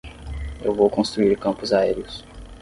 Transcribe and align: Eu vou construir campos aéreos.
Eu 0.63 0.73
vou 0.73 0.89
construir 0.89 1.37
campos 1.37 1.71
aéreos. 1.71 2.25